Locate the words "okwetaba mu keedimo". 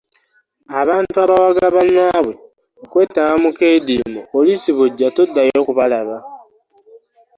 2.83-4.19